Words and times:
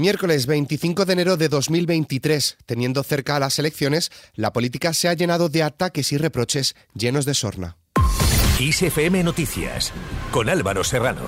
Miércoles 0.00 0.46
25 0.46 1.04
de 1.04 1.12
enero 1.12 1.36
de 1.36 1.50
2023, 1.50 2.56
teniendo 2.64 3.02
cerca 3.02 3.36
a 3.36 3.38
las 3.38 3.58
elecciones, 3.58 4.10
la 4.34 4.50
política 4.50 4.94
se 4.94 5.08
ha 5.08 5.12
llenado 5.12 5.50
de 5.50 5.62
ataques 5.62 6.10
y 6.12 6.16
reproches 6.16 6.74
llenos 6.94 7.26
de 7.26 7.34
sorna. 7.34 7.76
Noticias, 9.22 9.92
con 10.32 10.48
Álvaro 10.48 10.84
Serrano. 10.84 11.20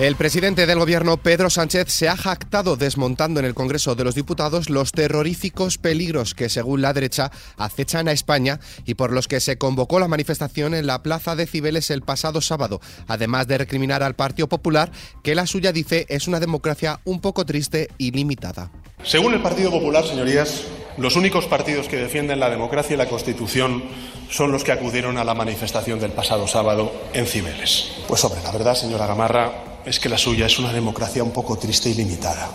El 0.00 0.16
presidente 0.16 0.64
del 0.64 0.78
gobierno, 0.78 1.18
Pedro 1.18 1.50
Sánchez, 1.50 1.92
se 1.92 2.08
ha 2.08 2.16
jactado 2.16 2.76
desmontando 2.76 3.38
en 3.38 3.44
el 3.44 3.52
Congreso 3.52 3.94
de 3.94 4.02
los 4.02 4.14
Diputados 4.14 4.70
los 4.70 4.92
terroríficos 4.92 5.76
peligros 5.76 6.34
que, 6.34 6.48
según 6.48 6.80
la 6.80 6.94
derecha, 6.94 7.30
acechan 7.58 8.08
a 8.08 8.12
España 8.12 8.60
y 8.86 8.94
por 8.94 9.12
los 9.12 9.28
que 9.28 9.40
se 9.40 9.58
convocó 9.58 10.00
la 10.00 10.08
manifestación 10.08 10.72
en 10.72 10.86
la 10.86 11.02
Plaza 11.02 11.36
de 11.36 11.46
Cibeles 11.46 11.90
el 11.90 12.00
pasado 12.00 12.40
sábado, 12.40 12.80
además 13.08 13.46
de 13.46 13.58
recriminar 13.58 14.02
al 14.02 14.16
Partido 14.16 14.48
Popular, 14.48 14.90
que 15.22 15.34
la 15.34 15.46
suya 15.46 15.70
dice 15.70 16.06
es 16.08 16.28
una 16.28 16.40
democracia 16.40 17.00
un 17.04 17.20
poco 17.20 17.44
triste 17.44 17.90
y 17.98 18.12
limitada. 18.12 18.70
Según 19.04 19.34
el 19.34 19.42
Partido 19.42 19.70
Popular, 19.70 20.06
señorías, 20.06 20.62
los 20.96 21.14
únicos 21.14 21.44
partidos 21.44 21.88
que 21.88 21.98
defienden 21.98 22.40
la 22.40 22.48
democracia 22.48 22.94
y 22.94 22.96
la 22.96 23.10
Constitución 23.10 23.84
son 24.30 24.50
los 24.50 24.64
que 24.64 24.72
acudieron 24.72 25.18
a 25.18 25.24
la 25.24 25.34
manifestación 25.34 26.00
del 26.00 26.12
pasado 26.12 26.48
sábado 26.48 26.90
en 27.12 27.26
Cibeles. 27.26 27.92
Pues 28.08 28.24
hombre, 28.24 28.40
la 28.42 28.50
verdad, 28.50 28.74
señora 28.74 29.06
Gamarra, 29.06 29.69
es 29.84 30.00
que 30.00 30.08
la 30.08 30.18
suya 30.18 30.46
es 30.46 30.58
una 30.58 30.72
democracia 30.72 31.22
un 31.22 31.32
poco 31.32 31.56
triste 31.58 31.90
y 31.90 31.94
limitada. 31.94 32.50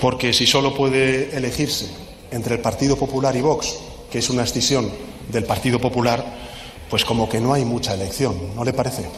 Porque 0.00 0.32
si 0.32 0.46
solo 0.46 0.74
puede 0.74 1.36
elegirse 1.36 1.88
entre 2.30 2.56
el 2.56 2.60
Partido 2.60 2.96
Popular 2.96 3.34
y 3.36 3.40
Vox, 3.40 3.76
que 4.10 4.18
es 4.18 4.28
una 4.30 4.42
escisión 4.42 4.90
del 5.30 5.44
Partido 5.44 5.80
Popular, 5.80 6.24
pues 6.90 7.04
como 7.04 7.28
que 7.28 7.40
no 7.40 7.54
hay 7.54 7.64
mucha 7.64 7.94
elección, 7.94 8.54
¿no 8.54 8.64
le 8.64 8.72
parece? 8.72 9.08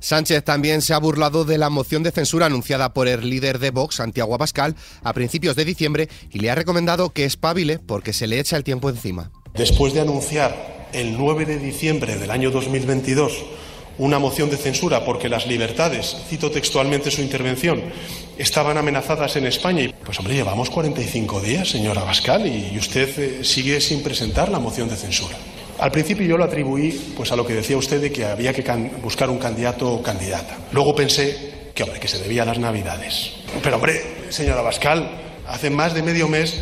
Sánchez 0.00 0.44
también 0.44 0.82
se 0.82 0.94
ha 0.94 0.98
burlado 0.98 1.44
de 1.44 1.58
la 1.58 1.70
moción 1.70 2.02
de 2.02 2.10
censura 2.10 2.46
anunciada 2.46 2.92
por 2.92 3.08
el 3.08 3.28
líder 3.28 3.58
de 3.58 3.70
Vox, 3.70 3.96
Santiago 3.96 4.34
Abascal, 4.34 4.76
a 5.02 5.12
principios 5.12 5.56
de 5.56 5.64
diciembre 5.64 6.08
y 6.30 6.38
le 6.38 6.50
ha 6.50 6.54
recomendado 6.54 7.10
que 7.10 7.24
espabile 7.24 7.78
porque 7.78 8.12
se 8.12 8.26
le 8.26 8.38
echa 8.38 8.56
el 8.56 8.64
tiempo 8.64 8.90
encima. 8.90 9.30
Después 9.54 9.94
de 9.94 10.00
anunciar 10.00 10.86
el 10.92 11.16
9 11.16 11.46
de 11.46 11.58
diciembre 11.58 12.16
del 12.16 12.30
año 12.30 12.50
2022 12.50 13.44
una 13.98 14.18
moción 14.18 14.50
de 14.50 14.56
censura 14.56 15.04
porque 15.04 15.28
las 15.28 15.46
libertades, 15.46 16.16
cito 16.28 16.50
textualmente 16.50 17.10
su 17.10 17.22
intervención, 17.22 17.82
estaban 18.38 18.76
amenazadas 18.76 19.36
en 19.36 19.46
España. 19.46 19.90
Pues 20.04 20.18
hombre, 20.18 20.34
llevamos 20.34 20.70
45 20.70 21.40
días, 21.40 21.68
señora 21.68 22.02
Abascal, 22.02 22.46
y 22.46 22.76
usted 22.78 23.18
eh, 23.18 23.44
sigue 23.44 23.80
sin 23.80 24.02
presentar 24.02 24.50
la 24.50 24.58
moción 24.58 24.88
de 24.88 24.96
censura. 24.96 25.36
Al 25.78 25.90
principio 25.90 26.26
yo 26.26 26.38
lo 26.38 26.44
atribuí 26.44 26.92
pues 27.16 27.32
a 27.32 27.36
lo 27.36 27.46
que 27.46 27.54
decía 27.54 27.76
usted 27.76 28.00
de 28.00 28.10
que 28.10 28.24
había 28.24 28.52
que 28.54 28.64
buscar 29.02 29.28
un 29.28 29.38
candidato 29.38 29.92
o 29.92 30.02
candidata. 30.02 30.56
Luego 30.72 30.94
pensé 30.94 31.70
que 31.74 31.82
hombre, 31.82 32.00
que 32.00 32.08
se 32.08 32.18
debía 32.18 32.42
a 32.42 32.46
las 32.46 32.58
Navidades. 32.58 33.32
Pero 33.62 33.76
hombre, 33.76 34.02
señora 34.30 34.60
Abascal, 34.60 35.10
hace 35.46 35.68
más 35.68 35.92
de 35.92 36.02
medio 36.02 36.28
mes 36.28 36.58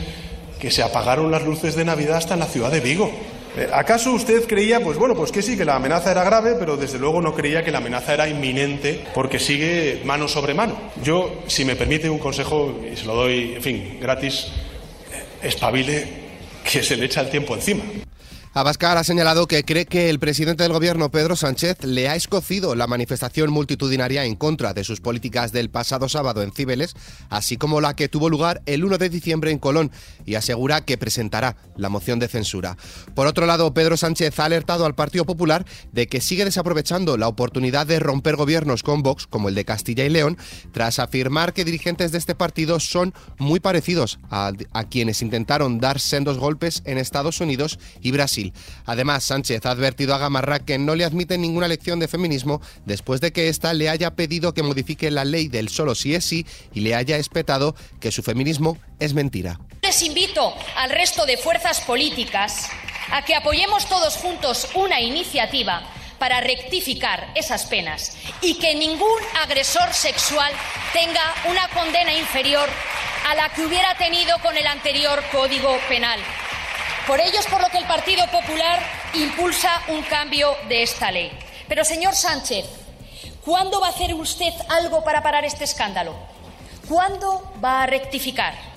que 0.59 0.71
se 0.71 0.83
apagaron 0.83 1.31
las 1.31 1.45
luces 1.45 1.77
de 1.77 1.85
Navidad 1.85 2.17
hasta 2.17 2.35
en 2.35 2.41
la 2.41 2.47
ciudad 2.47 2.73
de 2.73 2.81
Vigo. 2.81 3.13
Eh, 3.57 3.69
¿Acaso 3.73 4.13
usted 4.13 4.47
creía, 4.47 4.81
pues 4.81 4.99
bueno, 4.99 5.15
pues 5.15 5.31
que 5.31 5.41
sí, 5.41 5.57
que 5.57 5.65
la 5.65 5.77
amenaza 5.77 6.11
era 6.11 6.25
grave, 6.25 6.57
pero 6.59 6.77
desde 6.77 6.99
luego 6.99 7.21
no 7.21 7.35
creía 7.35 7.63
que 7.65 7.71
la 7.71 7.79
amenaza 7.79 8.15
era 8.15 8.29
inminente 8.29 9.05
porque 9.15 9.39
sigue 9.39 10.03
mano 10.05 10.27
sobre 10.27 10.55
mano? 10.55 10.77
Yo, 11.03 11.43
si 11.47 11.65
me 11.65 11.77
permite 11.77 12.11
un 12.11 12.19
consejo, 12.19 12.81
y 12.93 12.97
se 12.97 13.07
lo 13.07 13.15
doy, 13.15 13.55
en 13.55 13.63
fin, 13.63 13.99
gratis, 14.01 14.49
eh, 15.13 15.47
espabile 15.49 16.07
que 16.65 16.83
se 16.83 16.97
le 16.97 17.07
echa 17.07 17.21
el 17.21 17.31
tiempo 17.31 17.55
encima. 17.55 17.85
Abascal 18.57 18.97
ha 18.97 19.03
señalado 19.03 19.49
que 19.49 19.65
cree 19.65 19.85
que 19.85 20.09
el 20.11 20.21
presidente 20.21 20.63
del 20.63 20.73
gobierno, 20.73 21.11
Pedro 21.11 21.35
Sánchez, 21.35 21.83
le 21.83 22.09
ha 22.09 22.15
escocido 22.15 22.77
la 22.77 22.87
manifestación 22.87 23.51
multitudinaria 23.51 24.25
en 24.27 24.37
contra 24.37 24.73
de 24.73 24.85
sus 24.85 25.01
políticas 25.01 25.51
del 25.51 25.71
pasado 25.71 26.09
sábado 26.09 26.41
en 26.41 26.53
Cibeles, 26.53 26.95
así 27.31 27.57
como 27.57 27.81
la 27.81 27.97
que 27.97 28.09
tuvo 28.09 28.31
lugar 28.31 28.63
el 28.67 28.85
1 28.85 28.99
de 28.99 29.09
diciembre 29.09 29.51
en 29.51 29.59
Colón, 29.59 29.91
y 30.25 30.37
asegura 30.37 30.85
que 30.85 30.97
presentará 30.97 31.57
la 31.77 31.89
moción 31.89 32.21
de 32.21 32.29
censura. 32.29 32.77
Por 33.17 33.27
otro 33.27 33.45
lado, 33.45 33.75
Pedro 33.75 33.97
Sánchez 33.97 34.39
ha 34.39 34.45
alertado 34.45 34.87
al 34.87 34.95
Partido 34.95 35.25
Popular 35.25 35.67
de 35.91 36.07
que 36.07 36.21
sigue 36.21 36.45
desaprovechando 36.45 37.17
la 37.17 37.27
oportunidad 37.27 37.89
de 37.89 37.99
romper 37.99 38.37
gobiernos 38.37 38.85
con 38.85 39.03
Vox, 39.03 39.27
como 39.27 39.49
el 39.49 39.57
de 39.57 39.65
Castilla 39.65 40.05
y 40.05 40.11
León, 40.11 40.39
tras 40.71 41.01
afirmar 41.01 41.55
que 41.55 41.65
dirigentes 41.65 42.13
de 42.13 42.19
este 42.19 42.37
partido 42.37 42.79
son 42.79 43.15
muy 43.37 43.59
parecidos 43.59 44.21
a, 44.31 44.53
a 44.73 44.85
quienes 44.85 45.23
intentaron 45.23 45.81
dar 45.81 45.99
sendos 45.99 46.39
golpes 46.39 46.83
en 46.85 46.99
Estados 46.99 47.41
Unidos 47.41 47.81
y 48.01 48.13
Brasil. 48.13 48.44
Además, 48.85 49.25
Sánchez 49.25 49.65
ha 49.67 49.71
advertido 49.71 50.15
a 50.15 50.19
Gamarra 50.19 50.59
que 50.59 50.79
no 50.79 50.95
le 50.95 51.05
admite 51.05 51.39
ninguna 51.39 51.69
lección 51.69 52.01
de 52.01 52.09
feminismo 52.09 52.61
después 52.85 53.21
de 53.21 53.33
que 53.33 53.49
ésta 53.49 53.73
le 53.75 53.89
haya 53.89 54.15
pedido 54.15 54.55
que 54.55 54.63
modifique 54.63 55.11
la 55.11 55.25
ley 55.25 55.49
del 55.49 55.69
solo 55.69 55.95
sí 55.95 56.15
es 56.15 56.25
sí 56.25 56.47
y 56.73 56.81
le 56.81 56.95
haya 56.95 57.17
espetado 57.17 57.75
que 58.01 58.13
su 58.13 58.23
feminismo 58.23 58.79
es 58.99 59.15
mentira. 59.15 59.61
Les 59.83 60.03
invito 60.03 60.55
al 60.77 60.91
resto 60.91 61.27
de 61.27 61.37
fuerzas 61.37 61.81
políticas 61.81 62.69
a 63.11 63.25
que 63.25 63.35
apoyemos 63.35 63.87
todos 63.87 64.17
juntos 64.17 64.69
una 64.75 65.01
iniciativa 65.01 65.83
para 66.19 66.41
rectificar 66.41 67.33
esas 67.35 67.67
penas 67.67 68.17
y 68.41 68.55
que 68.55 68.75
ningún 68.75 69.21
agresor 69.43 69.93
sexual 69.93 70.53
tenga 70.93 71.23
una 71.51 71.69
condena 71.69 72.15
inferior 72.15 72.69
a 73.27 73.35
la 73.35 73.49
que 73.51 73.65
hubiera 73.65 73.95
tenido 73.97 74.39
con 74.41 74.57
el 74.57 74.67
anterior 74.67 75.23
Código 75.33 75.77
Penal. 75.89 76.21
Por 77.07 77.21
ello 77.21 77.39
es 77.39 77.47
por 77.47 77.61
lo 77.61 77.69
que 77.69 77.77
el 77.77 77.85
Partido 77.85 78.27
Popular 78.29 78.81
impulsa 79.13 79.83
un 79.89 80.03
cambio 80.03 80.57
de 80.69 80.83
esta 80.83 81.11
ley. 81.11 81.31
Pero, 81.69 81.85
señor 81.85 82.15
Sánchez, 82.15 82.65
¿cuándo 83.45 83.79
va 83.79 83.89
a 83.89 83.91
hacer 83.91 84.15
usted 84.15 84.55
algo 84.71 85.05
para 85.05 85.23
parar 85.23 85.45
este 85.45 85.65
escándalo? 85.65 86.15
¿Cuándo 86.89 87.53
va 87.63 87.83
a 87.83 87.87
rectificar? 87.87 88.74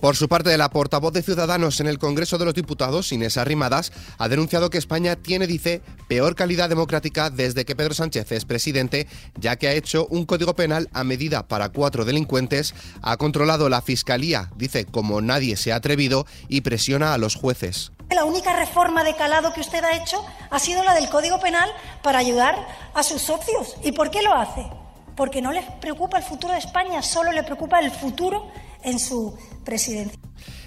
Por 0.00 0.16
su 0.16 0.28
parte, 0.28 0.56
la 0.56 0.70
portavoz 0.70 1.12
de 1.12 1.22
Ciudadanos 1.22 1.78
en 1.78 1.86
el 1.86 1.98
Congreso 1.98 2.38
de 2.38 2.46
los 2.46 2.54
Diputados, 2.54 3.12
Inés 3.12 3.36
Arrimadas, 3.36 3.92
ha 4.16 4.28
denunciado 4.28 4.70
que 4.70 4.78
España 4.78 5.14
tiene, 5.16 5.46
dice, 5.46 5.82
peor 6.08 6.34
calidad 6.34 6.70
democrática 6.70 7.28
desde 7.28 7.66
que 7.66 7.76
Pedro 7.76 7.92
Sánchez 7.92 8.32
es 8.32 8.46
presidente, 8.46 9.06
ya 9.36 9.56
que 9.56 9.68
ha 9.68 9.74
hecho 9.74 10.06
un 10.06 10.24
código 10.24 10.56
penal 10.56 10.88
a 10.94 11.04
medida 11.04 11.46
para 11.46 11.68
cuatro 11.68 12.06
delincuentes, 12.06 12.74
ha 13.02 13.18
controlado 13.18 13.68
la 13.68 13.82
fiscalía, 13.82 14.50
dice, 14.56 14.86
como 14.86 15.20
nadie 15.20 15.58
se 15.58 15.70
ha 15.70 15.76
atrevido, 15.76 16.24
y 16.48 16.62
presiona 16.62 17.12
a 17.12 17.18
los 17.18 17.34
jueces. 17.34 17.92
La 18.10 18.24
única 18.24 18.56
reforma 18.56 19.04
de 19.04 19.14
calado 19.16 19.52
que 19.52 19.60
usted 19.60 19.84
ha 19.84 20.02
hecho 20.02 20.24
ha 20.48 20.58
sido 20.58 20.82
la 20.82 20.94
del 20.94 21.10
Código 21.10 21.40
Penal 21.40 21.68
para 22.02 22.20
ayudar 22.20 22.56
a 22.94 23.02
sus 23.02 23.20
socios. 23.20 23.76
¿Y 23.84 23.92
por 23.92 24.10
qué 24.10 24.22
lo 24.22 24.34
hace? 24.34 24.66
Porque 25.14 25.42
no 25.42 25.52
les 25.52 25.66
preocupa 25.82 26.16
el 26.16 26.24
futuro 26.24 26.54
de 26.54 26.58
España, 26.58 27.02
solo 27.02 27.32
le 27.32 27.42
preocupa 27.42 27.80
el 27.80 27.90
futuro 27.90 28.50
en 28.84 28.98
su 28.98 29.36
presidencia. 29.64 30.18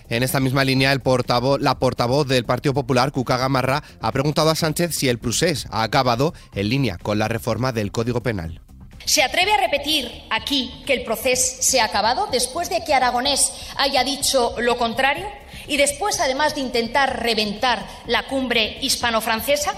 En 0.10 0.22
esta 0.22 0.40
misma 0.40 0.64
línea, 0.64 0.92
el 0.92 1.00
portavoz, 1.00 1.60
la 1.62 1.80
portavoz 1.80 2.28
del 2.28 2.46
Partido 2.46 2.74
Popular, 2.74 3.12
Cuca 3.12 3.38
Gamarra, 3.38 3.84
ha 4.02 4.12
preguntado 4.12 4.50
a 4.50 4.56
Sánchez 4.56 4.96
si 4.96 5.10
el 5.10 5.18
procés 5.18 5.66
ha 5.72 5.84
acabado 5.84 6.34
en 6.54 6.70
línea 6.70 6.98
con 6.98 7.18
la 7.18 7.28
reforma 7.28 7.72
del 7.72 7.92
Código 7.92 8.22
Penal. 8.22 8.62
¿Se 9.06 9.22
atreve 9.22 9.54
a 9.54 9.58
repetir 9.58 10.10
aquí 10.30 10.84
que 10.86 10.94
el 10.94 11.04
proceso 11.04 11.58
se 11.62 11.82
ha 11.82 11.86
acabado 11.86 12.28
después 12.32 12.70
de 12.70 12.84
que 12.86 12.94
Aragonés 12.94 13.52
haya 13.78 14.04
dicho 14.04 14.56
lo 14.60 14.78
contrario? 14.78 15.28
Y 15.68 15.78
después, 15.78 16.20
además 16.20 16.56
de 16.56 16.62
intentar 16.62 17.22
reventar 17.22 17.86
la 18.06 18.28
cumbre 18.28 18.78
hispano-francesa? 18.82 19.74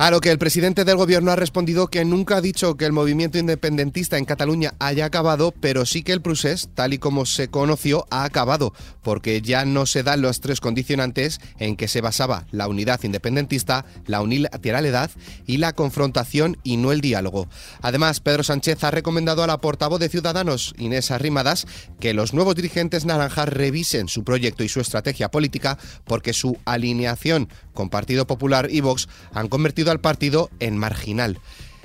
A 0.00 0.10
lo 0.10 0.22
que 0.22 0.30
el 0.30 0.38
presidente 0.38 0.86
del 0.86 0.96
gobierno 0.96 1.30
ha 1.30 1.36
respondido 1.36 1.88
que 1.88 2.06
nunca 2.06 2.38
ha 2.38 2.40
dicho 2.40 2.78
que 2.78 2.86
el 2.86 2.92
movimiento 2.92 3.36
independentista 3.36 4.16
en 4.16 4.24
Cataluña 4.24 4.72
haya 4.78 5.04
acabado, 5.04 5.52
pero 5.52 5.84
sí 5.84 6.02
que 6.02 6.12
el 6.12 6.22
procés, 6.22 6.70
tal 6.72 6.94
y 6.94 6.98
como 6.98 7.26
se 7.26 7.48
conoció, 7.48 8.06
ha 8.08 8.24
acabado, 8.24 8.72
porque 9.02 9.42
ya 9.42 9.66
no 9.66 9.84
se 9.84 10.02
dan 10.02 10.22
los 10.22 10.40
tres 10.40 10.62
condicionantes 10.62 11.38
en 11.58 11.76
que 11.76 11.86
se 11.86 12.00
basaba 12.00 12.46
la 12.50 12.66
unidad 12.66 13.00
independentista, 13.02 13.84
la 14.06 14.22
unilateralidad 14.22 15.10
y 15.46 15.58
la 15.58 15.74
confrontación 15.74 16.56
y 16.62 16.78
no 16.78 16.92
el 16.92 17.02
diálogo. 17.02 17.46
Además, 17.82 18.20
Pedro 18.20 18.42
Sánchez 18.42 18.82
ha 18.84 18.90
recomendado 18.90 19.42
a 19.42 19.46
la 19.46 19.58
portavoz 19.58 20.00
de 20.00 20.08
Ciudadanos, 20.08 20.72
Inés 20.78 21.10
Arrimadas, 21.10 21.66
que 22.00 22.14
los 22.14 22.32
nuevos 22.32 22.54
dirigentes 22.54 23.04
naranjas 23.04 23.50
revisen 23.50 24.08
su 24.08 24.24
proyecto 24.24 24.64
y 24.64 24.70
su 24.70 24.80
estrategia 24.80 25.30
política 25.30 25.76
porque 26.06 26.32
su 26.32 26.56
alineación 26.64 27.50
con 27.74 27.90
Partido 27.90 28.26
Popular 28.26 28.68
y 28.70 28.80
Vox 28.80 29.06
han 29.34 29.48
convertido 29.48 29.89
al 29.90 30.00
partido 30.00 30.50
en 30.60 30.76
marginal. 30.76 31.38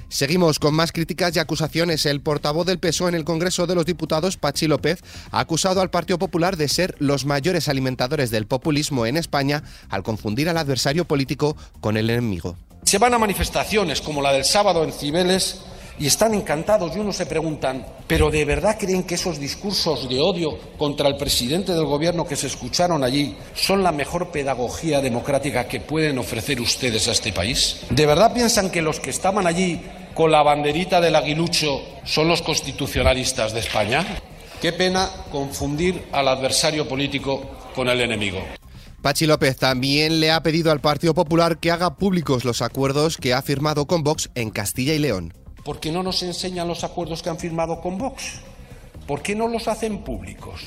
Seguimos 0.10 0.60
con 0.60 0.74
más 0.74 0.92
críticas 0.92 1.36
y 1.36 1.40
acusaciones. 1.40 2.06
El 2.06 2.22
portavoz 2.22 2.66
del 2.66 2.80
PSOE 2.80 3.10
en 3.10 3.16
el 3.16 3.26
Congreso 3.26 3.68
de 3.68 3.76
los 3.76 3.86
Diputados, 3.86 4.38
Pachi 4.38 4.68
López, 4.68 5.04
ha 5.32 5.40
acusado 5.40 5.82
al 5.82 5.90
Partido 5.90 6.20
Popular 6.20 6.58
de 6.58 6.70
ser 6.70 6.96
los 7.00 7.26
mayores 7.26 7.68
alimentadores 7.68 8.32
del 8.32 8.46
populismo 8.46 9.06
en 9.06 9.18
España 9.18 9.64
al 9.90 10.04
confundir 10.04 10.48
al 10.48 10.58
adversario 10.58 11.06
político 11.06 11.58
con 11.82 11.98
el 11.98 12.10
enemigo. 12.10 12.56
Se 12.84 13.00
van 13.00 13.14
a 13.14 13.20
manifestaciones 13.20 14.00
como 14.00 14.22
la 14.22 14.32
del 14.32 14.46
sábado 14.46 14.84
en 14.84 14.94
Cibeles 14.94 15.60
y 16.00 16.08
están 16.08 16.34
encantados 16.34 16.96
y 16.96 17.00
uno 17.00 17.14
se 17.14 17.26
preguntan, 17.26 17.86
¿pero 18.08 18.30
de 18.30 18.46
verdad 18.46 18.78
creen 18.80 19.04
que 19.04 19.16
esos 19.16 19.40
discursos 19.40 20.10
de 20.10 20.20
odio 20.20 20.58
contra 20.78 21.08
el 21.08 21.18
presidente 21.18 21.74
del 21.74 21.86
gobierno 21.86 22.26
que 22.26 22.36
se 22.36 22.48
escucharon 22.48 23.04
allí 23.04 23.36
son 23.54 23.84
la 23.84 23.92
mejor 23.92 24.32
pedagogía 24.32 25.02
democrática 25.02 25.68
que 25.68 25.80
pueden 25.80 26.18
ofrecer 26.18 26.60
ustedes 26.60 27.08
a 27.08 27.12
este 27.12 27.32
país? 27.32 27.82
¿De 27.90 28.06
verdad 28.06 28.34
piensan 28.34 28.70
que 28.70 28.82
los 28.82 29.00
que 29.00 29.10
estaban 29.10 29.48
allí 29.48 29.82
con 30.14 30.32
la 30.32 30.44
banderita 30.44 31.00
del 31.00 31.16
aguilucho 31.16 31.82
son 32.04 32.28
los 32.28 32.42
constitucionalistas 32.42 33.54
de 33.54 33.62
España? 33.62 34.06
Qué 34.62 34.74
pena 34.74 35.10
confundir 35.32 36.08
al 36.12 36.28
adversario 36.28 36.88
político 36.88 37.42
con 37.74 37.90
el 37.90 38.02
enemigo. 38.02 38.40
Pachi 39.02 39.28
López 39.28 39.58
también 39.58 40.20
le 40.20 40.32
ha 40.32 40.42
pedido 40.42 40.72
al 40.72 40.82
Partido 40.82 41.14
Popular 41.14 41.60
que 41.60 41.70
haga 41.70 41.96
públicos 41.98 42.44
los 42.44 42.64
acuerdos 42.64 43.18
que 43.18 43.34
ha 43.36 43.42
firmado 43.44 43.86
con 43.86 44.04
Vox 44.04 44.32
en 44.34 44.50
Castilla 44.50 44.96
y 44.96 45.00
León. 45.00 45.45
¿Por 45.66 45.80
qué 45.80 45.92
no 45.92 46.04
nos 46.04 46.22
enseñan 46.22 46.68
los 46.68 46.84
acuerdos 46.84 47.24
que 47.24 47.30
han 47.32 47.40
firmado 47.40 47.82
con 47.82 47.98
Vox? 47.98 48.36
¿Por 49.08 49.24
qué 49.24 49.34
no 49.34 49.48
los 49.48 49.68
hacen 49.68 50.04
públicos? 50.04 50.62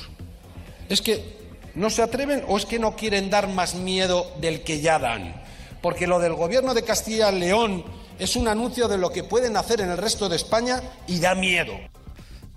¿Es 0.89 1.01
que 1.01 1.39
no 1.77 1.89
se 1.89 2.03
atreven 2.03 2.43
o 2.49 2.57
es 2.57 2.67
que 2.67 2.81
no 2.81 2.97
quieren 2.97 3.31
dar 3.31 3.47
más 3.47 3.77
miedo 3.77 4.27
del 4.41 4.65
que 4.65 4.81
ya 4.81 4.99
dan? 4.99 5.41
Porque 5.83 6.09
lo 6.09 6.19
del 6.19 6.35
gobierno 6.35 6.75
de 6.75 6.83
Castilla 6.83 7.31
y 7.31 7.39
León 7.39 7.85
es 8.19 8.35
un 8.35 8.49
anuncio 8.49 8.89
de 8.89 8.99
lo 8.99 9.11
que 9.11 9.23
pueden 9.23 9.57
hacer 9.57 9.81
en 9.81 9.91
el 9.91 9.99
resto 9.99 10.29
de 10.29 10.35
España 10.35 10.83
y 11.07 11.21
da 11.21 11.37
miedo. 11.37 11.75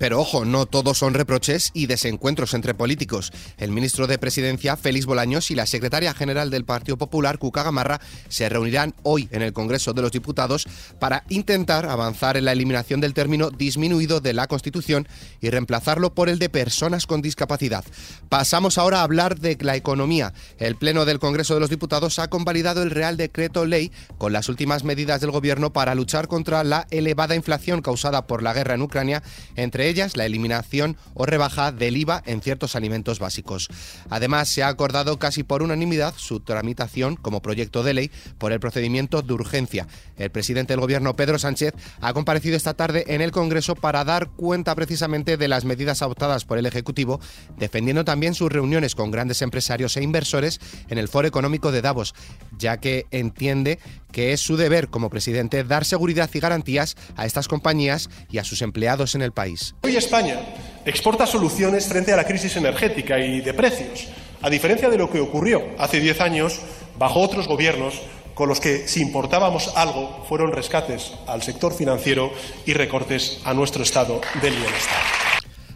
Pero 0.01 0.19
ojo, 0.19 0.45
no 0.45 0.65
todos 0.65 0.97
son 0.97 1.13
reproches 1.13 1.69
y 1.75 1.85
desencuentros 1.85 2.55
entre 2.55 2.73
políticos. 2.73 3.31
El 3.59 3.69
ministro 3.69 4.07
de 4.07 4.17
Presidencia, 4.17 4.75
Félix 4.75 5.05
Bolaños, 5.05 5.51
y 5.51 5.55
la 5.55 5.67
secretaria 5.67 6.15
general 6.15 6.49
del 6.49 6.65
Partido 6.65 6.97
Popular, 6.97 7.37
Cuca 7.37 7.61
Gamarra, 7.61 8.01
se 8.27 8.49
reunirán 8.49 8.95
hoy 9.03 9.29
en 9.29 9.43
el 9.43 9.53
Congreso 9.53 9.93
de 9.93 10.01
los 10.01 10.11
Diputados 10.11 10.67
para 10.99 11.23
intentar 11.29 11.85
avanzar 11.85 12.35
en 12.35 12.45
la 12.45 12.51
eliminación 12.51 12.99
del 12.99 13.13
término 13.13 13.51
disminuido 13.51 14.21
de 14.21 14.33
la 14.33 14.47
Constitución 14.47 15.07
y 15.39 15.51
reemplazarlo 15.51 16.15
por 16.15 16.29
el 16.29 16.39
de 16.39 16.49
personas 16.49 17.05
con 17.05 17.21
discapacidad. 17.21 17.85
Pasamos 18.27 18.79
ahora 18.79 19.01
a 19.01 19.03
hablar 19.03 19.39
de 19.39 19.55
la 19.61 19.75
economía. 19.75 20.33
El 20.57 20.77
Pleno 20.77 21.05
del 21.05 21.19
Congreso 21.19 21.53
de 21.53 21.59
los 21.59 21.69
Diputados 21.69 22.17
ha 22.17 22.27
convalidado 22.27 22.81
el 22.81 22.89
Real 22.89 23.17
Decreto 23.17 23.67
Ley 23.67 23.91
con 24.17 24.33
las 24.33 24.49
últimas 24.49 24.83
medidas 24.83 25.21
del 25.21 25.29
Gobierno 25.29 25.73
para 25.73 25.93
luchar 25.93 26.27
contra 26.27 26.63
la 26.63 26.87
elevada 26.89 27.35
inflación 27.35 27.83
causada 27.83 28.25
por 28.25 28.41
la 28.41 28.53
guerra 28.53 28.73
en 28.73 28.81
Ucrania, 28.81 29.21
entre 29.55 29.90
ellas 29.91 30.17
la 30.17 30.25
eliminación 30.25 30.97
o 31.13 31.25
rebaja 31.25 31.71
del 31.71 31.97
IVA 31.97 32.23
en 32.25 32.41
ciertos 32.41 32.75
alimentos 32.75 33.19
básicos. 33.19 33.69
Además, 34.09 34.49
se 34.49 34.63
ha 34.63 34.67
acordado 34.67 35.19
casi 35.19 35.43
por 35.43 35.61
unanimidad 35.63 36.13
su 36.17 36.39
tramitación 36.39 37.15
como 37.15 37.41
proyecto 37.41 37.83
de 37.83 37.93
ley 37.93 38.11
por 38.37 38.51
el 38.51 38.59
procedimiento 38.59 39.21
de 39.21 39.33
urgencia. 39.33 39.87
El 40.17 40.31
presidente 40.31 40.73
del 40.73 40.81
Gobierno, 40.81 41.15
Pedro 41.15 41.39
Sánchez, 41.39 41.73
ha 41.99 42.13
comparecido 42.13 42.55
esta 42.55 42.73
tarde 42.73 43.05
en 43.07 43.21
el 43.21 43.31
Congreso 43.31 43.75
para 43.75 44.03
dar 44.03 44.29
cuenta 44.31 44.75
precisamente 44.75 45.37
de 45.37 45.47
las 45.47 45.65
medidas 45.65 46.01
adoptadas 46.01 46.45
por 46.45 46.57
el 46.57 46.65
Ejecutivo, 46.65 47.19
defendiendo 47.57 48.05
también 48.05 48.33
sus 48.33 48.51
reuniones 48.51 48.95
con 48.95 49.11
grandes 49.11 49.41
empresarios 49.41 49.97
e 49.97 50.03
inversores 50.03 50.59
en 50.89 50.97
el 50.97 51.07
Foro 51.07 51.27
Económico 51.27 51.71
de 51.71 51.81
Davos, 51.81 52.13
ya 52.57 52.77
que 52.77 53.05
entiende 53.11 53.79
que 54.11 54.33
es 54.33 54.41
su 54.41 54.57
deber 54.57 54.89
como 54.89 55.09
presidente 55.09 55.63
dar 55.63 55.85
seguridad 55.85 56.29
y 56.33 56.39
garantías 56.39 56.95
a 57.15 57.25
estas 57.25 57.47
compañías 57.47 58.09
y 58.29 58.37
a 58.37 58.43
sus 58.43 58.61
empleados 58.61 59.15
en 59.15 59.21
el 59.21 59.31
país. 59.31 59.75
Hoy 59.83 59.95
España 59.95 60.39
exporta 60.85 61.25
soluciones 61.25 61.87
frente 61.87 62.11
a 62.13 62.17
la 62.17 62.25
crisis 62.25 62.55
energética 62.55 63.19
y 63.19 63.41
de 63.41 63.53
precios, 63.53 64.07
a 64.41 64.49
diferencia 64.49 64.89
de 64.89 64.97
lo 64.97 65.09
que 65.09 65.19
ocurrió 65.19 65.63
hace 65.77 65.99
10 65.99 66.21
años 66.21 66.59
bajo 66.97 67.19
otros 67.19 67.47
gobiernos 67.47 68.01
con 68.33 68.49
los 68.49 68.59
que 68.59 68.87
si 68.87 69.01
importábamos 69.01 69.71
algo 69.75 70.23
fueron 70.27 70.51
rescates 70.51 71.11
al 71.27 71.43
sector 71.43 71.73
financiero 71.73 72.31
y 72.65 72.73
recortes 72.73 73.39
a 73.43 73.53
nuestro 73.53 73.83
estado 73.83 74.21
del 74.41 74.55
bienestar. 74.55 75.20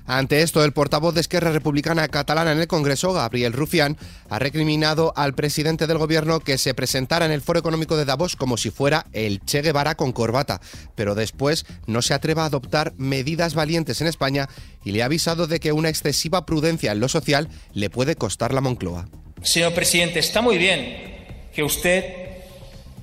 Ante 0.07 0.41
esto, 0.41 0.63
el 0.63 0.71
portavoz 0.71 1.15
de 1.15 1.21
Esquerra 1.21 1.51
Republicana 1.51 2.07
Catalana 2.07 2.51
en 2.51 2.59
el 2.59 2.67
Congreso, 2.67 3.11
Gabriel 3.11 3.53
Rufián, 3.53 3.97
ha 4.29 4.37
recriminado 4.37 5.13
al 5.15 5.33
presidente 5.33 5.87
del 5.87 5.97
gobierno 5.97 6.39
que 6.41 6.59
se 6.59 6.75
presentara 6.75 7.25
en 7.25 7.31
el 7.31 7.41
Foro 7.41 7.59
Económico 7.59 7.97
de 7.97 8.05
Davos 8.05 8.35
como 8.35 8.57
si 8.57 8.69
fuera 8.69 9.07
el 9.13 9.43
Che 9.43 9.63
Guevara 9.63 9.95
con 9.95 10.11
corbata, 10.11 10.61
pero 10.93 11.15
después 11.15 11.65
no 11.87 12.03
se 12.03 12.13
atreva 12.13 12.43
a 12.43 12.47
adoptar 12.47 12.93
medidas 12.97 13.55
valientes 13.55 13.99
en 14.01 14.07
España 14.07 14.47
y 14.83 14.91
le 14.91 15.01
ha 15.01 15.05
avisado 15.05 15.47
de 15.47 15.59
que 15.59 15.71
una 15.71 15.89
excesiva 15.89 16.45
prudencia 16.45 16.91
en 16.91 16.99
lo 16.99 17.09
social 17.09 17.49
le 17.73 17.89
puede 17.89 18.15
costar 18.15 18.53
la 18.53 18.61
Moncloa. 18.61 19.07
Señor 19.41 19.73
presidente, 19.73 20.19
está 20.19 20.41
muy 20.41 20.57
bien 20.57 21.49
que 21.53 21.63
usted 21.63 22.25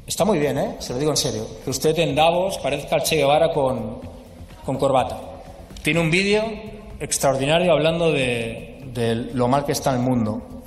Está 0.05 0.25
muy 0.25 0.39
bien, 0.39 0.59
¿eh? 0.59 0.77
Se 0.81 0.93
lo 0.93 0.99
digo 0.99 1.13
en 1.13 1.17
serio. 1.17 1.47
Que 1.65 1.71
usted 1.71 1.97
en 2.01 2.15
Davos 2.15 2.59
parezca 2.59 2.97
el 2.97 3.03
Che 3.03 3.17
Guevara 3.17 3.53
con, 3.53 4.01
con 4.65 4.77
corbata. 4.77 5.19
Tiene 5.83 6.01
un 6.01 6.11
vídeo 6.11 6.45
extraordinario 7.03 7.73
hablando 7.73 8.13
de, 8.13 8.81
de 8.95 9.15
lo 9.35 9.49
mal 9.49 9.65
que 9.65 9.73
está 9.73 9.93
el 9.93 9.99
mundo. 9.99 10.62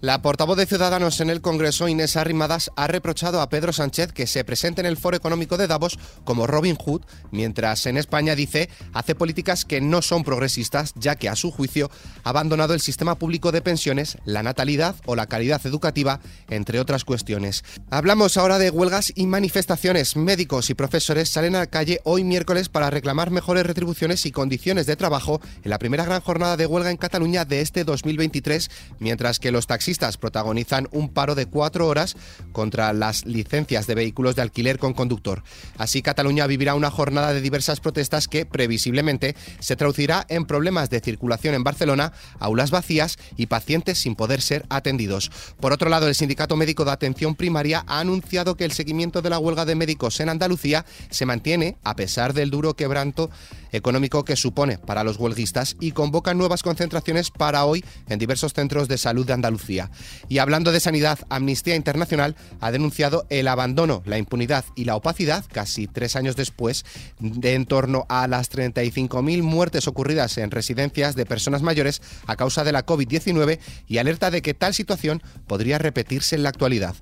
La 0.00 0.22
portavoz 0.22 0.56
de 0.56 0.66
Ciudadanos 0.66 1.20
en 1.20 1.28
el 1.28 1.40
Congreso, 1.40 1.88
Inés 1.88 2.16
Arrimadas, 2.16 2.70
ha 2.76 2.86
reprochado 2.86 3.40
a 3.40 3.48
Pedro 3.48 3.72
Sánchez 3.72 4.12
que 4.12 4.28
se 4.28 4.44
presente 4.44 4.80
en 4.80 4.86
el 4.86 4.96
Foro 4.96 5.16
Económico 5.16 5.56
de 5.56 5.66
Davos 5.66 5.98
como 6.22 6.46
Robin 6.46 6.76
Hood, 6.76 7.02
mientras 7.32 7.84
en 7.84 7.96
España 7.96 8.36
dice 8.36 8.68
hace 8.92 9.16
políticas 9.16 9.64
que 9.64 9.80
no 9.80 10.00
son 10.00 10.22
progresistas, 10.22 10.92
ya 10.94 11.16
que 11.16 11.28
a 11.28 11.34
su 11.34 11.50
juicio 11.50 11.90
ha 12.22 12.28
abandonado 12.28 12.74
el 12.74 12.80
sistema 12.80 13.16
público 13.16 13.50
de 13.50 13.60
pensiones, 13.60 14.18
la 14.24 14.44
natalidad 14.44 14.94
o 15.04 15.16
la 15.16 15.26
calidad 15.26 15.66
educativa, 15.66 16.20
entre 16.48 16.78
otras 16.78 17.04
cuestiones. 17.04 17.64
Hablamos 17.90 18.36
ahora 18.36 18.60
de 18.60 18.70
huelgas 18.70 19.12
y 19.16 19.26
manifestaciones. 19.26 20.14
Médicos 20.14 20.70
y 20.70 20.74
profesores 20.74 21.28
salen 21.28 21.56
a 21.56 21.60
la 21.60 21.66
calle 21.66 22.02
hoy 22.04 22.22
miércoles 22.22 22.68
para 22.68 22.90
reclamar 22.90 23.32
mejores 23.32 23.66
retribuciones 23.66 24.26
y 24.26 24.30
condiciones 24.30 24.86
de 24.86 24.94
trabajo 24.94 25.40
en 25.64 25.70
la 25.70 25.80
primera 25.80 26.04
gran 26.04 26.20
jornada 26.20 26.56
de 26.56 26.66
huelga 26.66 26.92
en 26.92 26.98
Cataluña 26.98 27.44
de 27.44 27.62
este 27.62 27.82
2023, 27.82 28.70
mientras 29.00 29.40
que 29.40 29.50
los 29.50 29.66
taxistas 29.66 29.87
protagonizan 30.18 30.88
un 30.92 31.08
paro 31.08 31.34
de 31.34 31.46
cuatro 31.46 31.86
horas 31.86 32.16
contra 32.52 32.92
las 32.92 33.24
licencias 33.24 33.86
de 33.86 33.94
vehículos 33.94 34.36
de 34.36 34.42
alquiler 34.42 34.78
con 34.78 34.92
conductor. 34.92 35.42
Así, 35.78 36.02
Cataluña 36.02 36.46
vivirá 36.46 36.74
una 36.74 36.90
jornada 36.90 37.32
de 37.32 37.40
diversas 37.40 37.80
protestas 37.80 38.28
que, 38.28 38.44
previsiblemente, 38.44 39.34
se 39.60 39.76
traducirá 39.76 40.26
en 40.28 40.44
problemas 40.44 40.90
de 40.90 41.00
circulación 41.00 41.54
en 41.54 41.64
Barcelona, 41.64 42.12
aulas 42.38 42.70
vacías 42.70 43.18
y 43.36 43.46
pacientes 43.46 43.98
sin 43.98 44.14
poder 44.14 44.42
ser 44.42 44.66
atendidos. 44.68 45.30
Por 45.60 45.72
otro 45.72 45.88
lado, 45.88 46.08
el 46.08 46.14
Sindicato 46.14 46.56
Médico 46.56 46.84
de 46.84 46.90
Atención 46.90 47.34
Primaria 47.34 47.84
ha 47.86 48.00
anunciado 48.00 48.56
que 48.56 48.64
el 48.64 48.72
seguimiento 48.72 49.22
de 49.22 49.30
la 49.30 49.38
huelga 49.38 49.64
de 49.64 49.74
médicos 49.74 50.20
en 50.20 50.28
Andalucía 50.28 50.84
se 51.10 51.24
mantiene 51.24 51.76
a 51.84 51.96
pesar 51.96 52.34
del 52.34 52.50
duro 52.50 52.74
quebranto 52.74 53.30
económico 53.72 54.24
que 54.24 54.36
supone 54.36 54.78
para 54.78 55.04
los 55.04 55.18
huelguistas 55.18 55.76
y 55.80 55.92
convoca 55.92 56.34
nuevas 56.34 56.62
concentraciones 56.62 57.30
para 57.30 57.64
hoy 57.64 57.84
en 58.08 58.18
diversos 58.18 58.52
centros 58.52 58.88
de 58.88 58.98
salud 58.98 59.26
de 59.26 59.32
Andalucía. 59.32 59.90
Y 60.28 60.38
hablando 60.38 60.72
de 60.72 60.80
sanidad, 60.80 61.18
Amnistía 61.28 61.76
Internacional 61.76 62.36
ha 62.60 62.70
denunciado 62.70 63.26
el 63.30 63.48
abandono, 63.48 64.02
la 64.06 64.18
impunidad 64.18 64.64
y 64.74 64.84
la 64.84 64.96
opacidad, 64.96 65.44
casi 65.52 65.86
tres 65.86 66.16
años 66.16 66.36
después, 66.36 66.84
de 67.18 67.54
en 67.54 67.66
torno 67.66 68.06
a 68.08 68.26
las 68.28 68.50
35.000 68.50 69.42
muertes 69.42 69.88
ocurridas 69.88 70.38
en 70.38 70.50
residencias 70.50 71.14
de 71.14 71.26
personas 71.26 71.62
mayores 71.62 72.02
a 72.26 72.36
causa 72.36 72.64
de 72.64 72.72
la 72.72 72.86
COVID-19 72.86 73.58
y 73.86 73.98
alerta 73.98 74.30
de 74.30 74.42
que 74.42 74.54
tal 74.54 74.74
situación 74.74 75.22
podría 75.46 75.78
repetirse 75.78 76.36
en 76.36 76.42
la 76.42 76.50
actualidad. 76.50 76.94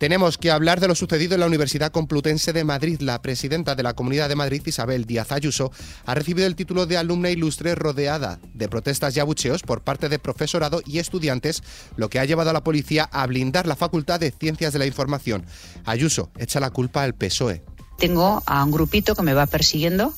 Tenemos 0.00 0.38
que 0.38 0.50
hablar 0.50 0.80
de 0.80 0.88
lo 0.88 0.94
sucedido 0.94 1.34
en 1.34 1.40
la 1.40 1.46
Universidad 1.46 1.92
Complutense 1.92 2.54
de 2.54 2.64
Madrid. 2.64 3.02
La 3.02 3.20
presidenta 3.20 3.74
de 3.74 3.82
la 3.82 3.92
Comunidad 3.92 4.30
de 4.30 4.34
Madrid, 4.34 4.62
Isabel 4.64 5.04
Díaz 5.04 5.30
Ayuso, 5.30 5.72
ha 6.06 6.14
recibido 6.14 6.46
el 6.46 6.56
título 6.56 6.86
de 6.86 6.96
alumna 6.96 7.28
ilustre 7.28 7.74
rodeada 7.74 8.40
de 8.54 8.66
protestas 8.70 9.14
y 9.14 9.20
abucheos 9.20 9.60
por 9.60 9.82
parte 9.82 10.08
de 10.08 10.18
profesorado 10.18 10.80
y 10.86 11.00
estudiantes, 11.00 11.62
lo 11.96 12.08
que 12.08 12.18
ha 12.18 12.24
llevado 12.24 12.48
a 12.48 12.54
la 12.54 12.64
policía 12.64 13.10
a 13.12 13.26
blindar 13.26 13.66
la 13.66 13.76
Facultad 13.76 14.18
de 14.18 14.30
Ciencias 14.30 14.72
de 14.72 14.78
la 14.78 14.86
Información. 14.86 15.44
Ayuso 15.84 16.30
echa 16.38 16.60
la 16.60 16.70
culpa 16.70 17.02
al 17.02 17.14
PSOE 17.14 17.62
tengo 18.00 18.42
a 18.46 18.64
un 18.64 18.72
grupito 18.72 19.14
que 19.14 19.22
me 19.22 19.34
va 19.34 19.46
persiguiendo. 19.46 20.12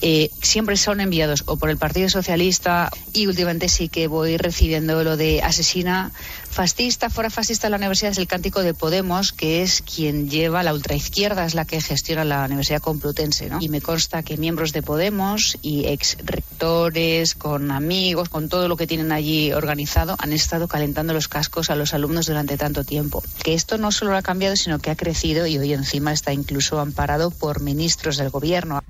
Eh, 0.00 0.30
siempre 0.42 0.76
son 0.76 1.00
enviados 1.00 1.42
o 1.46 1.56
por 1.56 1.70
el 1.70 1.76
Partido 1.76 2.08
Socialista 2.08 2.88
y 3.12 3.26
últimamente 3.26 3.68
sí 3.68 3.88
que 3.88 4.06
voy 4.06 4.36
recibiendo 4.36 5.02
lo 5.02 5.16
de 5.16 5.42
asesina 5.42 6.12
fascista, 6.50 7.10
fuera 7.10 7.30
fascista 7.30 7.66
en 7.66 7.72
la 7.72 7.78
universidad 7.78 8.12
es 8.12 8.18
el 8.18 8.28
cántico 8.28 8.62
de 8.62 8.74
Podemos, 8.74 9.32
que 9.32 9.62
es 9.62 9.82
quien 9.82 10.30
lleva 10.30 10.62
la 10.62 10.72
ultraizquierda, 10.72 11.44
es 11.44 11.54
la 11.54 11.64
que 11.64 11.80
gestiona 11.80 12.24
la 12.24 12.44
Universidad 12.44 12.80
Complutense, 12.80 13.48
¿no? 13.48 13.58
Y 13.60 13.68
me 13.68 13.80
consta 13.80 14.22
que 14.22 14.36
miembros 14.36 14.72
de 14.72 14.82
Podemos 14.82 15.58
y 15.62 15.86
ex 15.86 16.16
rectores, 16.24 17.34
con 17.34 17.70
amigos, 17.72 18.28
con 18.28 18.48
todo 18.48 18.68
lo 18.68 18.76
que 18.76 18.86
tienen 18.86 19.10
allí 19.10 19.52
organizado, 19.52 20.16
han 20.18 20.32
estado 20.32 20.68
calentando 20.68 21.12
los 21.12 21.26
cascos 21.26 21.70
a 21.70 21.76
los 21.76 21.92
alumnos 21.92 22.26
durante 22.26 22.56
tanto 22.56 22.84
tiempo. 22.84 23.22
Que 23.42 23.54
esto 23.54 23.78
no 23.78 23.90
solo 23.90 24.16
ha 24.16 24.22
cambiado, 24.22 24.54
sino 24.54 24.78
que 24.78 24.90
ha 24.90 24.96
crecido 24.96 25.46
y 25.46 25.58
hoy 25.58 25.72
encima 25.72 26.12
está 26.12 26.32
incluso 26.32 26.78
amparado 26.78 27.17
por 27.30 27.60
ministros 27.60 28.16
del 28.16 28.30
gobierno. 28.30 28.80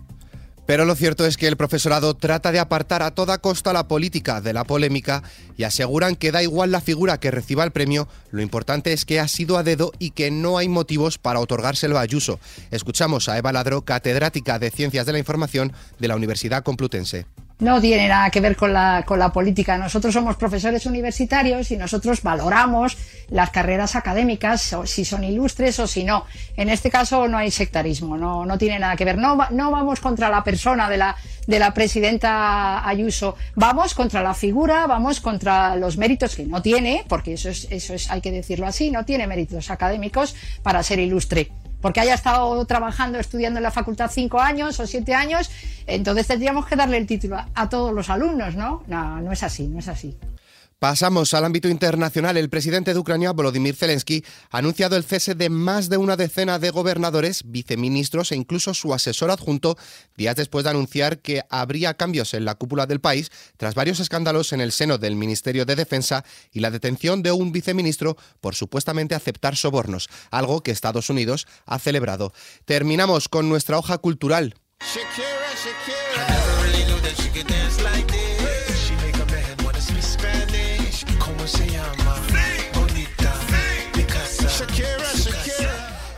Pero 0.69 0.85
lo 0.85 0.95
cierto 0.95 1.25
es 1.25 1.39
que 1.39 1.49
el 1.49 1.57
profesorado 1.57 2.13
trata 2.13 2.53
de 2.53 2.59
apartar 2.59 3.03
a 3.03 3.13
toda 3.13 3.39
costa 3.39 3.73
la 3.73 3.89
política 3.89 4.43
de 4.43 4.53
la 4.53 4.65
polémica 4.65 5.23
y 5.57 5.63
aseguran 5.63 6.15
que 6.15 6.31
da 6.31 6.43
igual 6.43 6.71
la 6.71 6.83
figura 6.83 7.19
que 7.19 7.31
reciba 7.31 7.65
el 7.65 7.71
premio, 7.71 8.07
lo 8.31 8.43
importante 8.43 8.93
es 8.93 9.07
que 9.07 9.19
ha 9.19 9.29
sido 9.29 9.57
a 9.57 9.63
dedo 9.63 9.93
y 9.99 10.11
que 10.11 10.31
no 10.31 10.59
hay 10.59 10.69
motivos 10.69 11.17
para 11.17 11.41
otorgárselo 11.41 11.97
a 11.97 12.03
Ayuso. 12.03 12.39
Escuchamos 12.71 13.31
a 13.31 13.39
Eva 13.39 13.51
Ladro, 13.51 13.81
catedrática 13.87 14.59
de 14.59 14.71
Ciencias 14.71 15.07
de 15.07 15.13
la 15.13 15.19
Información 15.19 15.73
de 15.99 16.09
la 16.09 16.17
Universidad 16.17 16.63
Complutense. 16.63 17.25
No 17.61 17.81
tiene 17.81 18.09
nada 18.09 18.31
que 18.31 18.41
ver 18.41 18.57
con 18.57 18.73
la, 18.73 19.03
con 19.05 19.19
la 19.19 19.33
política. 19.33 19.77
Nosotros 19.79 20.15
somos 20.15 20.37
profesores 20.37 20.87
universitarios 20.87 21.71
y 21.71 21.77
nosotros 21.77 22.23
valoramos 22.23 22.97
las 23.31 23.51
carreras 23.51 23.97
académicas, 23.97 24.75
si 24.85 25.05
son 25.05 25.25
ilustres 25.25 25.79
o 25.81 25.87
si 25.87 26.05
no. 26.05 26.25
En 26.57 26.69
este 26.69 26.91
caso 26.91 27.27
no 27.29 27.37
hay 27.37 27.51
sectarismo, 27.51 28.17
no, 28.17 28.47
no 28.47 28.59
tiene 28.59 28.79
nada 28.79 28.97
que 28.97 29.05
ver. 29.05 29.19
No, 29.19 29.37
no 29.51 29.71
vamos 29.71 30.01
contra 30.01 30.31
la 30.31 30.45
persona 30.45 30.89
de 30.89 30.97
la, 30.99 31.17
de 31.47 31.59
la 31.59 31.75
presidenta 31.75 32.89
Ayuso, 32.89 33.37
vamos 33.55 33.95
contra 33.95 34.23
la 34.23 34.35
figura, 34.35 34.87
vamos 34.87 35.21
contra 35.21 35.75
los 35.77 35.97
méritos 35.97 36.37
que 36.37 36.45
no 36.45 36.63
tiene, 36.63 37.05
porque 37.09 37.35
eso 37.35 37.49
es, 37.49 37.67
eso 37.71 37.95
es, 37.95 38.11
hay 38.11 38.21
que 38.21 38.31
decirlo 38.31 38.67
así, 38.67 38.91
no 38.91 39.05
tiene 39.05 39.27
méritos 39.27 39.71
académicos 39.71 40.35
para 40.63 40.83
ser 40.83 41.01
ilustre 41.01 41.51
porque 41.81 42.01
haya 42.01 42.15
estado 42.15 42.65
trabajando, 42.65 43.19
estudiando 43.19 43.59
en 43.59 43.63
la 43.63 43.71
facultad 43.71 44.11
cinco 44.13 44.41
años 44.41 44.79
o 44.81 44.87
siete 44.87 45.15
años, 45.15 45.51
entonces 45.87 46.27
tendríamos 46.27 46.67
que 46.67 46.77
darle 46.77 46.97
el 46.97 47.07
título 47.07 47.39
a, 47.55 47.69
todos 47.69 47.93
los 47.93 48.11
alumnos, 48.11 48.55
¿no? 48.55 48.83
No, 48.87 49.21
no 49.21 49.33
es 49.33 49.43
así, 49.43 49.69
no 49.69 49.79
es 49.79 49.89
así. 49.89 50.17
Pasamos 50.79 51.35
al 51.35 51.45
ámbito 51.45 51.69
internacional. 51.69 52.37
El 52.37 52.51
presidente 52.51 52.95
de 52.95 53.01
Ucrania, 53.01 53.33
Volodymyr 53.33 53.75
Zelensky, 53.75 54.25
ha 54.51 54.59
anunciado 54.59 54.97
el 54.97 55.03
cese 55.03 55.35
de 55.35 55.51
más 55.51 55.89
de 55.89 55.97
una 55.97 56.17
decena 56.17 56.61
de 56.61 56.71
gobernadores, 56.71 57.43
viceministros 57.45 58.31
e 58.31 58.37
incluso 58.37 58.75
su 58.75 58.95
asesor 58.95 59.33
adjunto, 59.33 59.77
días 60.17 60.37
después 60.37 60.63
de 60.63 60.71
anunciar 60.71 61.19
que 61.19 61.43
habría 61.51 61.95
cambios 61.95 62.33
en 62.33 62.45
la 62.45 62.55
cúpula 62.55 62.87
del 62.87 63.01
país 63.01 63.33
tras 63.57 63.75
varios 63.75 63.99
escándalos 63.99 64.53
en 64.53 64.61
el 64.61 64.71
seno 64.71 64.99
del 64.99 65.17
Ministerio 65.17 65.67
de 65.67 65.75
Defensa 65.75 66.25
y 66.53 66.61
la 66.61 66.71
detención 66.71 67.25
de 67.25 67.33
un 67.33 67.51
viceministro 67.51 68.17
por 68.41 68.55
supuestamente 68.55 69.17
aceptar 69.17 69.57
sobornos, 69.57 70.09
algo 70.31 70.63
que 70.63 70.71
Estados 70.71 71.11
Unidos 71.11 71.49
ha 71.67 71.81
celebrado. 71.81 72.33
Terminamos 72.67 73.29
con 73.29 73.49
nuestra 73.49 73.79
hoja 73.79 73.99
cultural. 73.99 74.55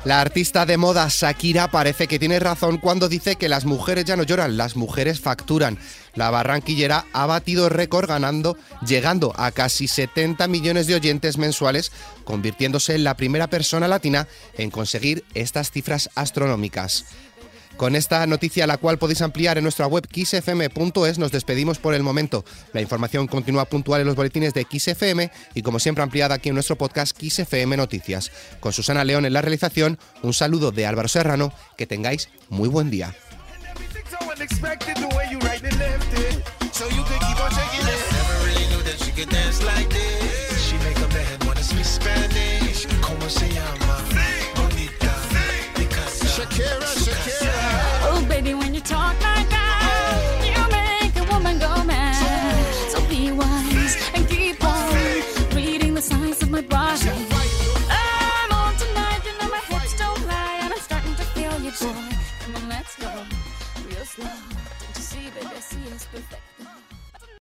La 0.02 0.23
artista 0.23 0.64
de 0.64 0.78
moda 0.78 1.09
Shakira 1.11 1.71
parece 1.71 2.09
que 2.09 2.19
tiene 2.19 2.38
razón 2.38 2.78
cuando 2.78 3.07
dice 3.07 3.37
que 3.37 3.50
las 3.50 3.66
mujeres 3.66 4.07
ya 4.07 4.16
no 4.16 4.23
lloran, 4.23 4.57
las 4.57 4.75
mujeres 4.75 5.21
facturan. 5.21 5.78
La 6.14 6.30
barranquillera 6.30 7.04
ha 7.12 7.26
batido 7.26 7.69
récord 7.69 8.09
ganando, 8.09 8.57
llegando 8.87 9.35
a 9.37 9.50
casi 9.50 9.88
70 9.88 10.49
millones 10.49 10.87
de 10.87 10.95
oyentes 10.95 11.37
mensuales, 11.37 11.92
convirtiéndose 12.25 12.95
en 12.95 13.04
la 13.04 13.14
primera 13.14 13.49
persona 13.49 13.88
latina 13.88 14.26
en 14.57 14.71
conseguir 14.71 15.23
estas 15.35 15.71
cifras 15.71 16.09
astronómicas. 16.14 17.04
Con 17.80 17.96
esta 17.96 18.26
noticia, 18.26 18.66
la 18.66 18.76
cual 18.76 18.99
podéis 18.99 19.22
ampliar 19.22 19.56
en 19.56 19.62
nuestra 19.62 19.87
web 19.87 20.06
xfm.es, 20.06 21.18
nos 21.18 21.32
despedimos 21.32 21.78
por 21.78 21.94
el 21.94 22.02
momento. 22.02 22.44
La 22.75 22.82
información 22.82 23.26
continúa 23.26 23.64
puntual 23.64 24.02
en 24.02 24.06
los 24.06 24.16
boletines 24.16 24.52
de 24.52 24.66
XFM 24.70 25.30
y, 25.54 25.62
como 25.62 25.78
siempre, 25.78 26.04
ampliada 26.04 26.34
aquí 26.34 26.50
en 26.50 26.56
nuestro 26.56 26.76
podcast 26.76 27.16
XFM 27.18 27.78
Noticias. 27.78 28.32
Con 28.60 28.75
Susana 28.75 29.02
León 29.02 29.25
en 29.25 29.32
la 29.32 29.40
realización, 29.40 29.99
un 30.22 30.34
saludo 30.34 30.72
de 30.72 30.84
Álvaro 30.84 31.08
Serrano. 31.08 31.54
Que 31.78 31.87
tengáis 31.87 32.28
muy 32.50 32.68
buen 32.68 32.90
día. 32.90 33.14